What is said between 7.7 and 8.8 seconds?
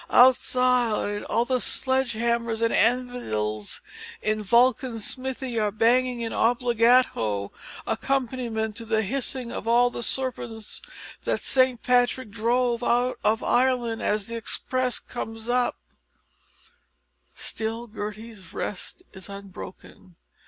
accompaniment